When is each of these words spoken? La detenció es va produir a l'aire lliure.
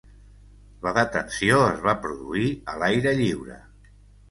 La 0.85 0.93
detenció 0.99 1.59
es 1.67 1.85
va 1.89 1.95
produir 2.07 2.51
a 2.75 2.81
l'aire 2.85 3.17
lliure. 3.23 3.63